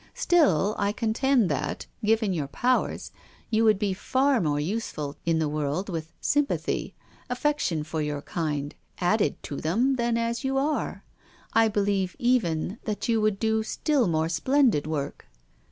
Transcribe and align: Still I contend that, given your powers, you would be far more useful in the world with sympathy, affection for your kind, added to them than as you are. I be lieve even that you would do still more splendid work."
Still 0.15 0.73
I 0.79 0.93
contend 0.93 1.47
that, 1.51 1.85
given 2.03 2.33
your 2.33 2.47
powers, 2.47 3.11
you 3.51 3.63
would 3.65 3.77
be 3.77 3.93
far 3.93 4.41
more 4.41 4.59
useful 4.59 5.15
in 5.27 5.37
the 5.37 5.47
world 5.47 5.89
with 5.89 6.11
sympathy, 6.19 6.95
affection 7.29 7.83
for 7.83 8.01
your 8.01 8.23
kind, 8.23 8.73
added 8.97 9.35
to 9.43 9.57
them 9.57 9.97
than 9.97 10.17
as 10.17 10.43
you 10.43 10.57
are. 10.57 11.03
I 11.53 11.67
be 11.67 11.81
lieve 11.81 12.15
even 12.17 12.79
that 12.85 13.07
you 13.09 13.21
would 13.21 13.37
do 13.37 13.61
still 13.61 14.07
more 14.07 14.27
splendid 14.27 14.87
work." 14.87 15.27